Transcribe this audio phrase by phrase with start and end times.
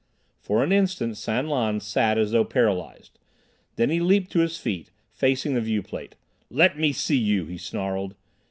[0.39, 3.19] For an instant San Lan sat as though paralyzed.
[3.75, 6.13] Then he leaped to his feet, facing the viewplate.
[6.49, 8.15] "Let me see you!" he snarled.